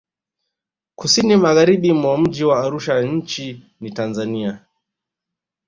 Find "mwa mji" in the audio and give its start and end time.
1.93-2.43